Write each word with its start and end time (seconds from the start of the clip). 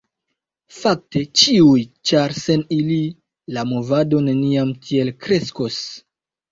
Fakte, 0.77 1.21
ĉiuj, 1.41 1.83
ĉar 2.13 2.35
sen 2.45 2.65
ili, 2.79 2.99
la 3.59 3.69
movado 3.75 4.25
neniam 4.31 4.77
tiel 4.89 5.17
kreskos. 5.25 5.85